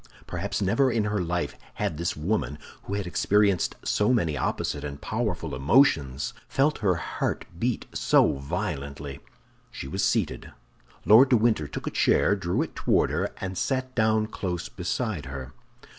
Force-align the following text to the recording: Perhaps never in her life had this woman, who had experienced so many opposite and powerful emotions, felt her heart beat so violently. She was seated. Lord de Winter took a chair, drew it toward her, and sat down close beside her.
Perhaps 0.25 0.63
never 0.63 0.91
in 0.91 1.03
her 1.03 1.21
life 1.21 1.55
had 1.75 1.99
this 1.99 2.17
woman, 2.17 2.57
who 2.85 2.95
had 2.95 3.05
experienced 3.05 3.75
so 3.85 4.11
many 4.11 4.35
opposite 4.35 4.83
and 4.83 4.99
powerful 4.99 5.53
emotions, 5.53 6.33
felt 6.47 6.79
her 6.79 6.95
heart 6.95 7.45
beat 7.59 7.85
so 7.93 8.37
violently. 8.39 9.19
She 9.69 9.87
was 9.87 10.03
seated. 10.03 10.53
Lord 11.05 11.29
de 11.29 11.37
Winter 11.37 11.67
took 11.67 11.85
a 11.85 11.91
chair, 11.91 12.35
drew 12.35 12.63
it 12.63 12.75
toward 12.75 13.11
her, 13.11 13.29
and 13.39 13.55
sat 13.55 13.93
down 13.93 14.25
close 14.25 14.69
beside 14.69 15.27
her. 15.27 15.53